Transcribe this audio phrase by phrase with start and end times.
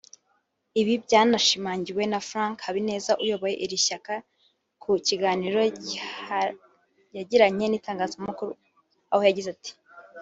[0.81, 4.13] Ibi byanashimangiwe na Frank Habineza uyoboye iri shyaka
[4.85, 5.59] mu kiganiro
[7.17, 8.51] yagiranye n’itangazamakuru
[9.13, 9.71] aho yagize ati